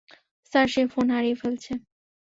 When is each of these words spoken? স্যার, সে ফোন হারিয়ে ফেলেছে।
স্যার, 0.53 0.67
সে 0.67 0.81
ফোন 0.93 1.07
হারিয়ে 1.09 1.39
ফেলেছে। 1.41 1.73